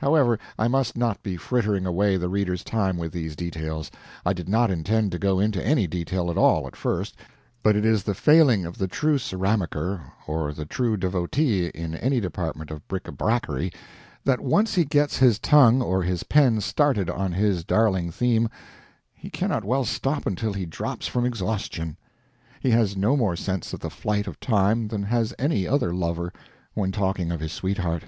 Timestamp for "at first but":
6.66-7.76